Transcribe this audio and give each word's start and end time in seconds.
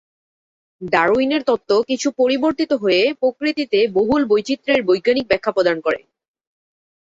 ডারউইনের 0.81 1.41
তত্ত্ব 1.43 1.71
কিছু 1.89 2.07
পরিবর্তিত 2.19 2.71
হয়ে 2.73 3.01
প্রকৃতিতে 3.21 3.79
বহুল 3.97 4.21
বৈচিত্রের 4.25 4.79
বৈজ্ঞানিক 4.87 5.25
ব্যাখ্যা 5.27 5.51
প্রদান 5.51 5.77
করে। 5.85 5.99